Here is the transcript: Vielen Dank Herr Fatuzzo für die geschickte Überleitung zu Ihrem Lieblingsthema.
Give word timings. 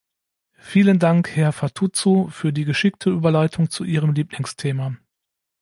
Vielen 0.57 0.97
Dank 0.97 1.35
Herr 1.35 1.51
Fatuzzo 1.51 2.25
für 2.29 2.51
die 2.51 2.65
geschickte 2.65 3.11
Überleitung 3.11 3.69
zu 3.69 3.83
Ihrem 3.83 4.13
Lieblingsthema. 4.13 4.97